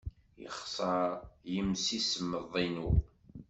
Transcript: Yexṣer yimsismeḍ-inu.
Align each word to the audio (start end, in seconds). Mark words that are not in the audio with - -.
Yexṣer 0.41 1.09
yimsismeḍ-inu. 1.51 2.89